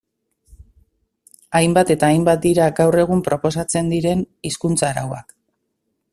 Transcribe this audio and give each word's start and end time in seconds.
Hainbat 1.59 1.91
eta 1.97 2.09
hainbat 2.13 2.41
dira 2.47 2.71
gaur 2.81 2.99
egun 3.05 3.23
proposatzen 3.29 3.95
diren 3.97 4.27
hizkuntza-arauak. 4.51 5.39